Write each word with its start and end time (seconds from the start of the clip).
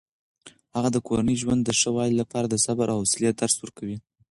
هغه 0.75 0.89
د 0.93 0.97
کورني 1.07 1.35
ژوند 1.41 1.61
د 1.63 1.69
ښه 1.79 1.89
والي 1.95 2.15
لپاره 2.21 2.47
د 2.49 2.55
صبر 2.65 2.87
او 2.93 2.99
حوصلې 3.01 3.31
درس 3.39 3.55
ورکوي. 3.59 3.97